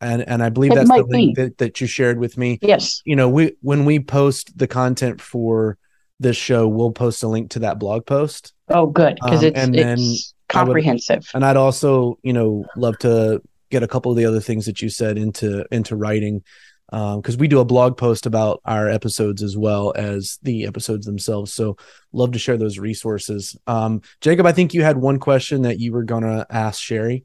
[0.00, 2.58] and and I believe it that's the link that, that you shared with me.
[2.62, 5.78] Yes, you know, we when we post the content for
[6.20, 8.52] this show, we'll post a link to that blog post.
[8.68, 11.18] Oh, good, because um, it's and then it's comprehensive.
[11.18, 14.66] Would, and I'd also, you know, love to get a couple of the other things
[14.66, 16.42] that you said into into writing.
[16.90, 21.06] Because um, we do a blog post about our episodes as well as the episodes
[21.06, 21.52] themselves.
[21.52, 21.76] So
[22.12, 23.56] love to share those resources.
[23.66, 27.24] Um, Jacob, I think you had one question that you were gonna ask Sherry.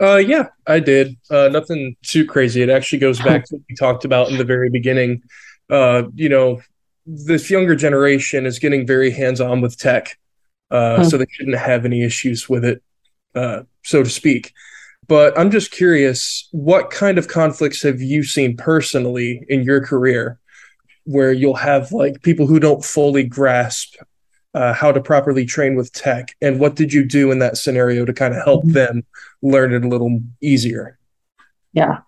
[0.00, 1.16] Uh, yeah, I did.
[1.30, 2.60] Uh, nothing too crazy.
[2.60, 5.22] It actually goes back to what we talked about in the very beginning.
[5.70, 6.60] Uh, you know,
[7.06, 10.18] this younger generation is getting very hands-on with tech,
[10.70, 11.04] uh, hmm.
[11.04, 12.82] so they shouldn't have any issues with it,
[13.34, 14.52] uh, so to speak.
[15.08, 20.38] But I'm just curious, what kind of conflicts have you seen personally in your career
[21.04, 23.96] where you'll have like people who don't fully grasp
[24.54, 26.36] uh, how to properly train with tech?
[26.40, 28.72] And what did you do in that scenario to kind of help mm-hmm.
[28.72, 29.04] them
[29.42, 30.98] learn it a little easier?
[31.72, 31.98] Yeah.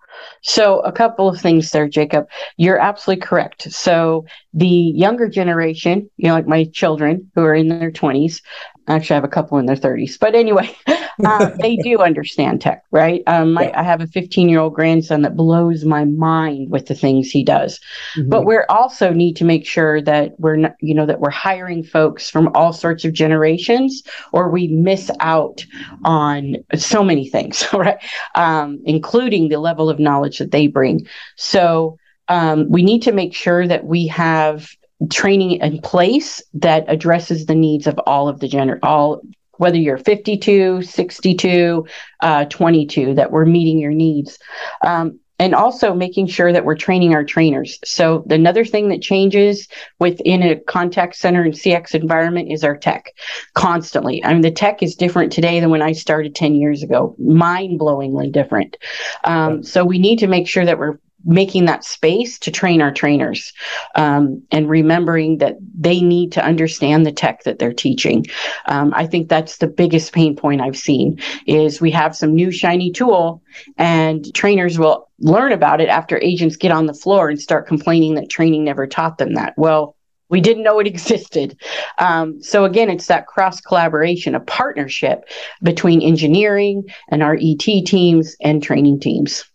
[0.41, 2.27] So, a couple of things there, Jacob.
[2.55, 3.63] You're absolutely correct.
[3.71, 8.41] So, the younger generation, you know, like my children who are in their 20s,
[8.87, 10.75] actually, I have a couple in their 30s, but anyway,
[11.25, 13.23] uh, they do understand tech, right?
[13.27, 13.79] Um, my, yeah.
[13.79, 17.43] I have a 15 year old grandson that blows my mind with the things he
[17.43, 17.79] does.
[18.15, 18.29] Mm-hmm.
[18.29, 21.83] But we also need to make sure that we're not, you know, that we're hiring
[21.83, 25.65] folks from all sorts of generations, or we miss out
[26.03, 27.97] on so many things, right?
[28.35, 31.07] Um, including the level of knowledge that they bring.
[31.35, 34.69] So um, we need to make sure that we have
[35.11, 39.21] training in place that addresses the needs of all of the gender all
[39.57, 41.85] whether you're 52 62
[42.21, 44.37] uh, 22 that we're meeting your needs.
[44.85, 47.77] Um, and also making sure that we're training our trainers.
[47.83, 49.67] So another thing that changes
[49.99, 53.11] within a contact center and cx environment is our tech
[53.53, 54.23] constantly.
[54.23, 57.15] I mean the tech is different today than when i started 10 years ago.
[57.19, 58.77] Mind-blowingly different.
[59.25, 62.91] Um, so we need to make sure that we're making that space to train our
[62.91, 63.53] trainers
[63.95, 68.25] um, and remembering that they need to understand the tech that they're teaching
[68.67, 72.51] um, i think that's the biggest pain point i've seen is we have some new
[72.51, 73.41] shiny tool
[73.77, 78.15] and trainers will learn about it after agents get on the floor and start complaining
[78.15, 79.95] that training never taught them that well
[80.29, 81.57] we didn't know it existed.
[81.97, 85.25] Um, so again, it's that cross collaboration, a partnership
[85.63, 89.45] between engineering and our IT teams and training teams.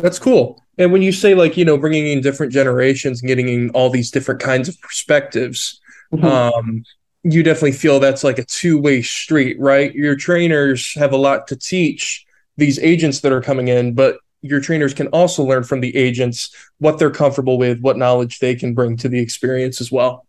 [0.00, 0.62] That's cool.
[0.78, 3.90] And when you say like, you know, bringing in different generations and getting in all
[3.90, 5.80] these different kinds of perspectives,
[6.12, 6.24] mm-hmm.
[6.24, 6.84] um,
[7.22, 9.94] you definitely feel that's like a two-way street, right?
[9.94, 12.24] Your trainers have a lot to teach
[12.56, 16.54] these agents that are coming in, but your trainers can also learn from the agents
[16.78, 20.26] what they're comfortable with, what knowledge they can bring to the experience as well.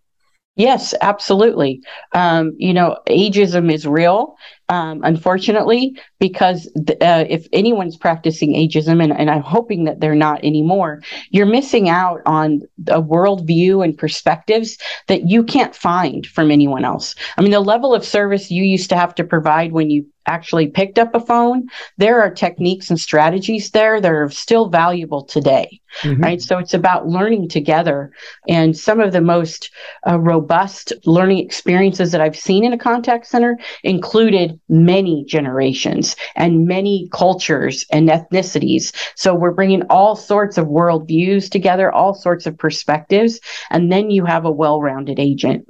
[0.57, 1.81] Yes, absolutely.
[2.11, 4.35] Um, you know, ageism is real,
[4.71, 6.65] um, unfortunately, because
[7.01, 11.89] uh, if anyone's practicing ageism, and, and, I'm hoping that they're not anymore, you're missing
[11.89, 17.15] out on a worldview and perspectives that you can't find from anyone else.
[17.37, 20.67] I mean, the level of service you used to have to provide when you actually
[20.67, 21.67] picked up a phone,
[21.97, 26.21] there are techniques and strategies there that are still valuable today, mm-hmm.
[26.21, 26.41] right?
[26.41, 28.11] So it's about learning together.
[28.47, 29.71] And some of the most
[30.07, 36.65] uh, robust learning experiences that I've seen in a contact center included many generations and
[36.65, 38.95] many cultures and ethnicities.
[39.15, 44.25] So we're bringing all sorts of worldviews together, all sorts of perspectives, and then you
[44.25, 45.67] have a well rounded agent.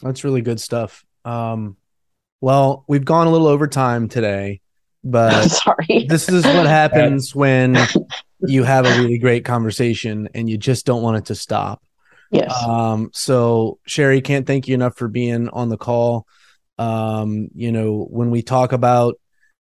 [0.00, 1.04] That's really good stuff.
[1.24, 1.76] Um,
[2.40, 4.60] well, we've gone a little over time today,
[5.04, 6.06] but sorry.
[6.08, 7.76] this is what happens when
[8.40, 11.82] you have a really great conversation and you just don't want it to stop.
[12.30, 12.52] Yes.
[12.62, 16.26] Um, so Sherry, can't thank you enough for being on the call.
[16.78, 19.18] Um, you know, when we talk about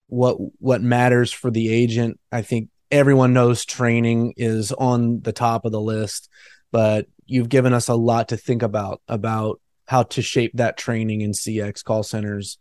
[0.07, 5.65] what what matters for the agent, I think everyone knows training is on the top
[5.65, 6.29] of the list,
[6.71, 11.21] but you've given us a lot to think about about how to shape that training
[11.21, 12.57] in CX call centers.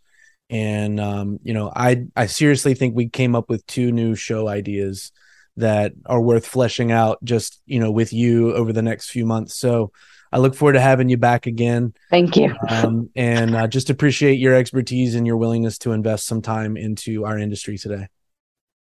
[0.50, 4.48] And um, you know, I I seriously think we came up with two new show
[4.48, 5.10] ideas
[5.56, 9.56] that are worth fleshing out just, you know, with you over the next few months.
[9.56, 9.92] So
[10.32, 11.94] I look forward to having you back again.
[12.10, 12.54] Thank you.
[12.68, 17.24] Um, and uh, just appreciate your expertise and your willingness to invest some time into
[17.24, 18.08] our industry today.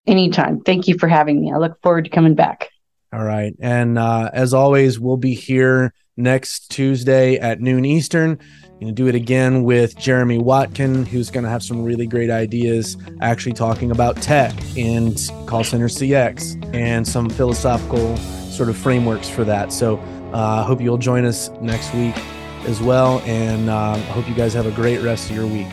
[0.07, 0.61] Anytime.
[0.61, 1.51] Thank you for having me.
[1.51, 2.69] I look forward to coming back.
[3.14, 3.53] All right.
[3.59, 8.39] And uh, as always, we'll be here next Tuesday at noon Eastern.
[8.82, 12.32] Going to do it again with Jeremy Watkin, who's going to have some really great
[12.32, 19.30] ideas, actually talking about tech and call center CX and some philosophical sort of frameworks
[19.30, 19.72] for that.
[19.72, 19.99] So
[20.34, 22.18] I uh, hope you'll join us next week
[22.66, 23.20] as well.
[23.26, 25.68] And uh, I hope you guys have a great rest of your week.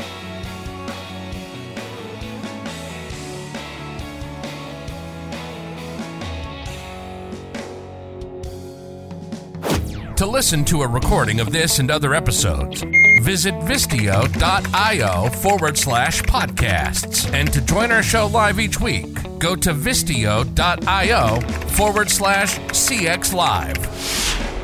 [10.18, 12.82] To listen to a recording of this and other episodes,
[13.22, 17.32] visit vistio.io forward slash podcasts.
[17.32, 19.06] And to join our show live each week,
[19.38, 24.57] go to vistio.io forward slash CX Live.